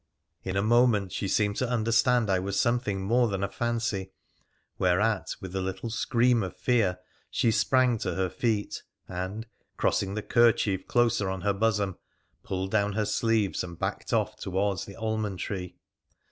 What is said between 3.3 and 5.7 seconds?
a fancy, whereat, with a